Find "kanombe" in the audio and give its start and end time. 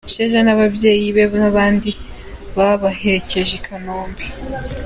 3.65-4.25